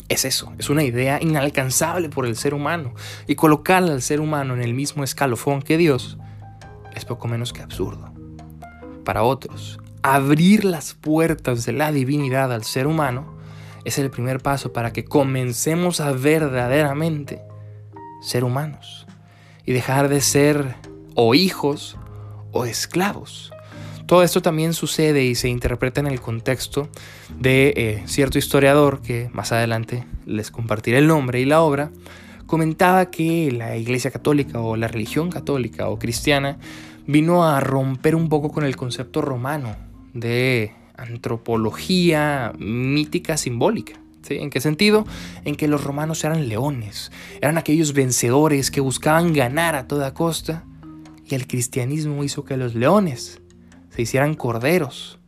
es 0.09 0.25
eso, 0.25 0.52
es 0.59 0.71
una 0.71 0.83
idea 0.83 1.23
inalcanzable 1.23 2.09
por 2.09 2.26
el 2.26 2.35
ser 2.35 2.52
humano 2.52 2.93
y 3.28 3.37
colocar 3.37 3.85
al 3.85 4.02
ser 4.02 4.21
humano 4.21 4.55
en 4.55 4.62
el 4.62 4.75
mismo 4.75 5.05
escalofón 5.05 5.62
que 5.62 5.76
Dios 5.76 6.19
es 6.97 7.05
poco 7.05 7.28
menos 7.28 7.52
que 7.52 7.62
absurdo. 7.62 8.12
Para 9.05 9.23
otros, 9.23 9.78
abrir 10.02 10.64
las 10.64 10.95
puertas 10.95 11.64
de 11.64 11.73
la 11.73 11.93
divinidad 11.93 12.52
al 12.52 12.64
ser 12.64 12.88
humano 12.88 13.36
es 13.87 13.99
el 13.99 14.11
primer 14.11 14.40
paso 14.40 14.73
para 14.73 14.93
que 14.93 15.05
comencemos 15.05 16.00
a 16.00 16.11
verdaderamente 16.11 17.40
ser 18.21 18.43
humanos 18.43 19.07
y 19.64 19.73
dejar 19.73 20.09
de 20.09 20.21
ser 20.21 20.75
o 21.14 21.35
hijos 21.35 21.97
o 22.50 22.64
esclavos. 22.64 23.52
Todo 24.07 24.25
esto 24.25 24.43
también 24.43 24.75
sucede 24.75 25.25
y 25.25 25.37
se 25.37 25.49
interpreta 25.49 26.00
en 26.00 26.09
el 26.09 26.21
contexto 26.21 26.88
de 27.38 27.75
eh, 27.76 28.02
cierto 28.07 28.38
historiador 28.38 29.02
que 29.02 29.31
más 29.33 29.52
adelante 29.52 30.05
les 30.26 30.50
compartiré 30.50 30.99
el 30.99 31.07
nombre 31.07 31.40
y 31.40 31.45
la 31.45 31.62
obra, 31.62 31.90
comentaba 32.47 33.11
que 33.11 33.52
la 33.52 33.76
Iglesia 33.76 34.11
Católica 34.11 34.61
o 34.61 34.76
la 34.76 34.88
religión 34.88 35.31
católica 35.31 35.88
o 35.88 35.99
cristiana 35.99 36.59
vino 37.07 37.47
a 37.47 37.61
romper 37.61 38.16
un 38.16 38.28
poco 38.28 38.50
con 38.50 38.64
el 38.64 38.75
concepto 38.75 39.23
romano 39.23 39.76
de 40.12 40.73
antropología 40.96 42.52
mítica 42.58 43.36
simbólica. 43.36 44.00
¿En 44.28 44.50
qué 44.50 44.60
sentido? 44.60 45.06
En 45.44 45.54
que 45.54 45.68
los 45.68 45.84
romanos 45.84 46.24
eran 46.24 46.48
leones, 46.48 47.12
eran 47.40 47.58
aquellos 47.58 47.92
vencedores 47.92 48.70
que 48.70 48.80
buscaban 48.80 49.32
ganar 49.32 49.76
a 49.76 49.86
toda 49.86 50.14
costa, 50.14 50.64
y 51.24 51.34
el 51.34 51.46
cristianismo 51.46 52.24
hizo 52.24 52.44
que 52.44 52.56
los 52.56 52.74
leones 52.74 53.40
se 53.90 54.02
hicieran 54.02 54.34
corderos, 54.34 55.18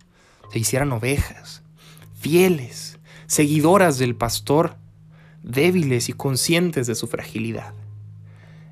se 0.53 0.59
hicieran 0.59 0.93
ovejas, 0.93 1.63
fieles, 2.19 2.99
seguidoras 3.27 3.99
del 3.99 4.15
pastor, 4.15 4.77
débiles 5.43 6.09
y 6.09 6.13
conscientes 6.13 6.87
de 6.87 6.95
su 6.95 7.07
fragilidad. 7.07 7.75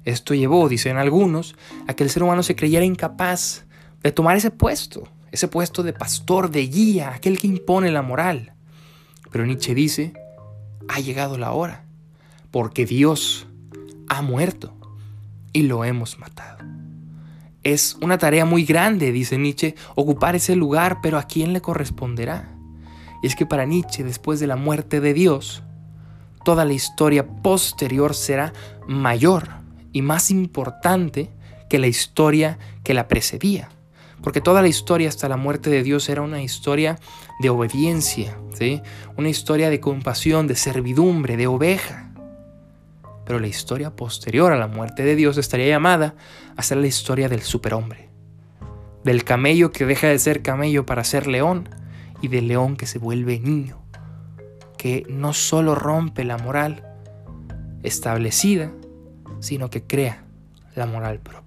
Esto 0.05 0.35
llevó, 0.35 0.69
dicen 0.69 0.99
algunos, 0.99 1.57
a 1.89 1.95
que 1.95 2.05
el 2.05 2.11
ser 2.11 2.23
humano 2.23 2.43
se 2.43 2.55
creyera 2.55 2.85
incapaz 2.85 3.65
de 4.03 4.13
tomar 4.13 4.37
ese 4.37 4.51
puesto, 4.53 5.09
ese 5.33 5.49
puesto 5.49 5.83
de 5.83 5.93
pastor, 5.93 6.51
de 6.51 6.67
guía, 6.67 7.13
aquel 7.15 7.39
que 7.39 7.47
impone 7.47 7.91
la 7.91 8.03
moral. 8.03 8.53
Pero 9.31 9.45
Nietzsche 9.47 9.75
dice, 9.75 10.13
ha 10.89 11.01
llegado 11.01 11.39
la 11.39 11.53
hora, 11.53 11.85
porque 12.51 12.87
Dios 12.87 13.47
ha 14.09 14.23
muerto 14.23 14.75
y 15.53 15.63
lo 15.63 15.85
hemos 15.85 16.19
matado. 16.19 16.65
Es 17.63 17.97
una 18.01 18.19
tarea 18.19 18.45
muy 18.45 18.65
grande, 18.65 19.11
dice 19.11 19.39
Nietzsche, 19.39 19.75
ocupar 19.97 20.37
ese 20.37 20.55
lugar, 20.55 21.01
pero 21.03 21.19
¿a 21.19 21.25
quién 21.25 21.53
le 21.53 21.61
corresponderá? 21.61 22.57
Y 23.23 23.27
es 23.27 23.35
que 23.35 23.47
para 23.47 23.65
Nietzsche, 23.65 24.05
después 24.05 24.39
de 24.39 24.47
la 24.47 24.57
muerte 24.57 25.01
de 25.01 25.15
Dios, 25.15 25.63
toda 26.45 26.65
la 26.65 26.75
historia 26.75 27.27
posterior 27.27 28.15
será 28.15 28.53
mayor 28.87 29.49
y 29.93 30.03
más 30.03 30.31
importante 30.31 31.31
que 31.69 31.81
la 31.81 31.89
historia 31.89 32.59
que 32.85 32.95
la 32.95 33.09
precedía. 33.09 33.69
Porque 34.23 34.41
toda 34.41 34.63
la 34.63 34.69
historia 34.69 35.09
hasta 35.09 35.29
la 35.29 35.37
muerte 35.37 35.71
de 35.71 35.83
Dios 35.83 36.09
era 36.09 36.23
una 36.23 36.43
historia 36.43 36.99
de 37.41 37.51
obediencia, 37.51 38.37
¿sí? 38.55 38.83
una 39.17 39.29
historia 39.29 39.71
de 39.71 39.81
compasión, 39.81 40.47
de 40.47 40.57
servidumbre, 40.57 41.37
de 41.37 41.47
oveja. 41.47 42.11
Pero 43.25 43.39
la 43.39 43.47
historia 43.47 43.95
posterior 43.95 44.53
a 44.53 44.59
la 44.59 44.69
muerte 44.69 45.05
de 45.05 45.17
Dios 45.17 45.37
estaría 45.37 45.67
llamada 45.67 46.15
a 46.57 46.63
ser 46.63 46.79
la 46.79 46.87
historia 46.87 47.29
del 47.29 47.43
superhombre, 47.43 48.09
del 49.05 49.25
camello 49.25 49.73
que 49.73 49.85
deja 49.85 50.09
de 50.09 50.19
ser 50.19 50.43
camello 50.43 50.87
para 50.87 51.05
ser 51.05 51.27
león 51.27 51.69
y 52.23 52.29
del 52.29 52.49
león 52.49 52.77
que 52.77 52.87
se 52.87 52.99
vuelve 52.99 53.39
niño, 53.39 53.83
que 54.79 55.05
no 55.09 55.33
solo 55.33 55.75
rompe 55.75 56.25
la 56.25 56.39
moral 56.39 56.85
establecida, 57.83 58.73
sino 59.41 59.71
que 59.71 59.83
crea 59.83 60.25
la 60.75 60.87
moral 60.87 61.21
propia. 61.21 61.46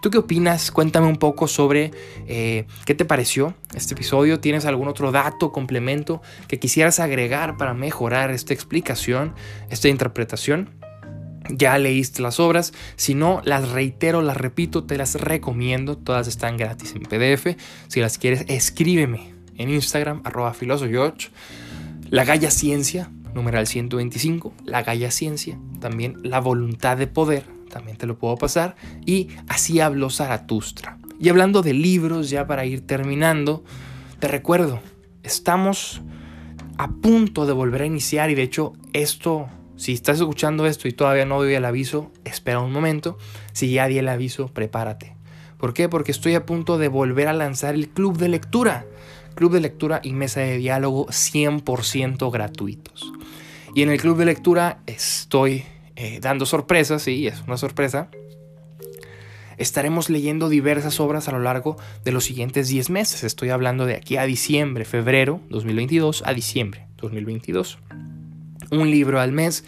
¿Tú 0.00 0.10
qué 0.10 0.16
opinas? 0.16 0.70
Cuéntame 0.70 1.06
un 1.06 1.16
poco 1.16 1.46
sobre 1.46 1.90
eh, 2.26 2.64
qué 2.86 2.94
te 2.94 3.04
pareció 3.04 3.54
este 3.74 3.92
episodio. 3.92 4.40
¿Tienes 4.40 4.64
algún 4.64 4.88
otro 4.88 5.12
dato, 5.12 5.52
complemento 5.52 6.22
que 6.48 6.58
quisieras 6.58 7.00
agregar 7.00 7.58
para 7.58 7.74
mejorar 7.74 8.30
esta 8.30 8.54
explicación, 8.54 9.34
esta 9.68 9.88
interpretación? 9.88 10.70
Ya 11.50 11.76
leíste 11.78 12.22
las 12.22 12.40
obras, 12.40 12.72
si 12.96 13.14
no, 13.14 13.42
las 13.44 13.70
reitero, 13.70 14.22
las 14.22 14.36
repito, 14.36 14.84
te 14.84 14.96
las 14.96 15.20
recomiendo, 15.20 15.98
todas 15.98 16.28
están 16.28 16.56
gratis 16.56 16.94
en 16.94 17.02
PDF. 17.02 17.60
Si 17.88 18.00
las 18.00 18.18
quieres, 18.18 18.44
escríbeme 18.48 19.34
en 19.56 19.68
Instagram, 19.68 20.22
arroba 20.24 20.54
La 22.08 22.24
Galla 22.24 22.50
Ciencia, 22.50 23.10
numeral 23.34 23.66
125, 23.66 24.54
La 24.64 24.82
Galla 24.82 25.10
Ciencia, 25.10 25.58
también 25.80 26.16
La 26.22 26.40
Voluntad 26.40 26.96
de 26.96 27.06
Poder, 27.06 27.59
también 27.70 27.96
te 27.96 28.06
lo 28.06 28.18
puedo 28.18 28.36
pasar, 28.36 28.76
y 29.06 29.28
Así 29.48 29.80
habló 29.80 30.10
Zaratustra. 30.10 30.98
Y 31.18 31.30
hablando 31.30 31.62
de 31.62 31.72
libros, 31.72 32.28
ya 32.28 32.46
para 32.46 32.66
ir 32.66 32.86
terminando, 32.86 33.64
te 34.18 34.28
recuerdo, 34.28 34.80
estamos 35.22 36.02
a 36.76 36.88
punto 36.88 37.46
de 37.46 37.54
volver 37.54 37.82
a 37.82 37.86
iniciar 37.86 38.30
y 38.30 38.34
de 38.34 38.42
hecho 38.42 38.72
esto 38.92 39.48
si 39.80 39.94
estás 39.94 40.18
escuchando 40.18 40.66
esto 40.66 40.88
y 40.88 40.92
todavía 40.92 41.24
no 41.24 41.38
doy 41.38 41.54
el 41.54 41.64
aviso, 41.64 42.12
espera 42.26 42.60
un 42.60 42.70
momento. 42.70 43.16
Si 43.54 43.72
ya 43.72 43.86
di 43.86 43.96
el 43.96 44.08
aviso, 44.08 44.48
prepárate. 44.48 45.16
¿Por 45.56 45.72
qué? 45.72 45.88
Porque 45.88 46.12
estoy 46.12 46.34
a 46.34 46.44
punto 46.44 46.76
de 46.76 46.88
volver 46.88 47.28
a 47.28 47.32
lanzar 47.32 47.74
el 47.74 47.88
club 47.88 48.18
de 48.18 48.28
lectura. 48.28 48.84
Club 49.34 49.52
de 49.52 49.60
lectura 49.60 50.02
y 50.04 50.12
mesa 50.12 50.40
de 50.40 50.58
diálogo 50.58 51.06
100% 51.06 52.30
gratuitos. 52.30 53.10
Y 53.74 53.80
en 53.80 53.88
el 53.88 53.98
club 53.98 54.18
de 54.18 54.26
lectura 54.26 54.80
estoy 54.86 55.64
eh, 56.00 56.18
dando 56.20 56.46
sorpresas, 56.46 57.02
sí, 57.02 57.26
es 57.26 57.42
una 57.46 57.56
sorpresa. 57.56 58.08
Estaremos 59.58 60.08
leyendo 60.08 60.48
diversas 60.48 60.98
obras 61.00 61.28
a 61.28 61.32
lo 61.32 61.40
largo 61.40 61.76
de 62.04 62.12
los 62.12 62.24
siguientes 62.24 62.68
10 62.68 62.88
meses. 62.88 63.24
Estoy 63.24 63.50
hablando 63.50 63.84
de 63.84 63.96
aquí 63.96 64.16
a 64.16 64.24
diciembre, 64.24 64.86
febrero 64.86 65.40
2022 65.50 66.22
a 66.24 66.32
diciembre 66.32 66.86
2022 66.96 67.78
un 68.70 68.90
libro 68.90 69.20
al 69.20 69.32
mes. 69.32 69.64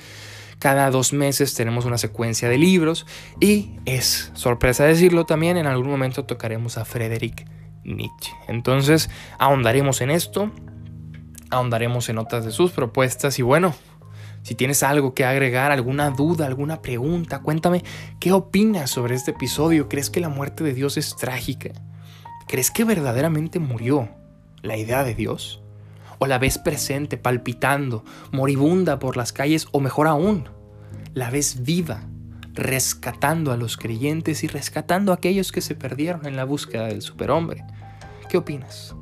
Cada 0.58 0.90
dos 0.90 1.12
meses 1.12 1.54
tenemos 1.54 1.84
una 1.84 1.98
secuencia 1.98 2.48
de 2.48 2.56
libros 2.56 3.06
y 3.40 3.72
es 3.84 4.30
sorpresa 4.34 4.84
decirlo 4.84 5.24
también, 5.24 5.56
en 5.56 5.66
algún 5.66 5.88
momento 5.88 6.24
tocaremos 6.24 6.78
a 6.78 6.84
Friedrich 6.84 7.44
Nietzsche. 7.84 8.32
Entonces 8.46 9.10
ahondaremos 9.38 10.00
en 10.02 10.10
esto, 10.10 10.52
ahondaremos 11.50 12.08
en 12.08 12.18
otras 12.18 12.44
de 12.44 12.52
sus 12.52 12.70
propuestas 12.70 13.40
y 13.40 13.42
bueno, 13.42 13.74
si 14.42 14.54
tienes 14.54 14.82
algo 14.82 15.14
que 15.14 15.24
agregar, 15.24 15.72
alguna 15.72 16.10
duda, 16.10 16.46
alguna 16.46 16.82
pregunta, 16.82 17.40
cuéntame 17.40 17.84
qué 18.20 18.32
opinas 18.32 18.90
sobre 18.90 19.14
este 19.14 19.32
episodio. 19.32 19.88
¿Crees 19.88 20.10
que 20.10 20.20
la 20.20 20.28
muerte 20.28 20.64
de 20.64 20.74
Dios 20.74 20.96
es 20.96 21.16
trágica? 21.16 21.70
¿Crees 22.48 22.70
que 22.70 22.84
verdaderamente 22.84 23.58
murió 23.58 24.08
la 24.62 24.76
idea 24.76 25.04
de 25.04 25.14
Dios? 25.14 25.62
o 26.22 26.26
la 26.28 26.38
ves 26.38 26.56
presente, 26.56 27.16
palpitando, 27.16 28.04
moribunda 28.30 29.00
por 29.00 29.16
las 29.16 29.32
calles, 29.32 29.66
o 29.72 29.80
mejor 29.80 30.06
aún, 30.06 30.48
la 31.14 31.30
ves 31.30 31.64
viva, 31.64 32.04
rescatando 32.54 33.50
a 33.50 33.56
los 33.56 33.76
creyentes 33.76 34.44
y 34.44 34.46
rescatando 34.46 35.10
a 35.10 35.16
aquellos 35.16 35.50
que 35.50 35.60
se 35.60 35.74
perdieron 35.74 36.24
en 36.24 36.36
la 36.36 36.44
búsqueda 36.44 36.86
del 36.86 37.02
superhombre. 37.02 37.64
¿Qué 38.28 38.36
opinas? 38.36 38.94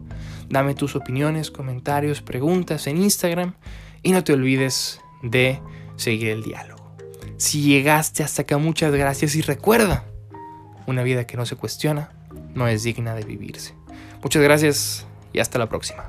Dame 0.49 0.75
tus 0.75 0.97
opiniones, 0.97 1.51
comentarios, 1.51 2.23
preguntas 2.23 2.87
en 2.87 3.03
Instagram 3.03 3.53
y 4.03 4.13
no 4.13 4.25
te 4.25 4.33
olvides 4.33 5.00
de 5.23 5.61
seguir 5.97 6.31
el 6.31 6.43
diálogo. 6.43 6.97
Si 7.37 7.63
llegaste 7.63 8.23
hasta 8.23 8.43
acá, 8.43 8.59
muchas 8.59 8.93
gracias 8.93 9.35
y 9.35 9.43
recuerda, 9.43 10.05
una 10.87 11.03
vida 11.03 11.27
que 11.27 11.37
no 11.37 11.47
se 11.47 11.57
cuestiona 11.57 12.13
no 12.55 12.69
es 12.69 12.83
digna 12.83 13.15
de 13.15 13.25
vivirse. 13.25 13.75
Muchas 14.23 14.43
gracias 14.43 15.07
y 15.33 15.39
hasta 15.39 15.59
la 15.59 15.69
próxima. 15.69 16.09